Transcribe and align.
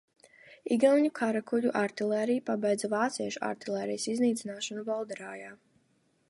Igauņu 0.75 1.11
karakuģu 1.19 1.73
artilērija 1.81 2.45
pabeidza 2.47 2.89
vāciešu 2.95 3.43
artilērijas 3.51 4.09
iznīcināšanu 4.15 4.87
Bolderājā. 4.89 5.55